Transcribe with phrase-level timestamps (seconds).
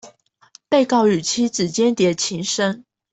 [0.67, 2.85] 被告與妻子鰜鰈情深